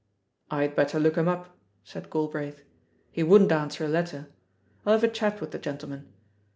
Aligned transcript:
"I'd 0.49 0.75
better 0.75 0.99
look 0.99 1.15
him 1.15 1.27
up," 1.27 1.55
said 1.83 2.09
Galbraith; 2.09 2.63
*lie 3.15 3.21
wouldn't 3.21 3.51
answer 3.51 3.85
a 3.85 3.87
letter. 3.87 4.31
I'U 4.83 4.93
have 4.93 5.03
a 5.03 5.07
chat 5.07 5.39
with 5.39 5.51
the 5.51 5.59
gentleman. 5.59 6.11